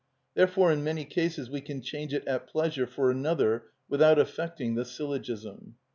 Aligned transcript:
Therefore 0.33 0.71
in 0.71 0.83
many 0.83 1.05
cases 1.05 1.51
we 1.51 1.61
can 1.61 1.79
change 1.79 2.11
it 2.11 2.25
at 2.25 2.47
pleasure 2.47 2.87
for 2.87 3.11
another 3.11 3.65
without 3.87 4.17
affecting 4.17 4.73
the 4.73 4.83
syllogism. 4.83 5.75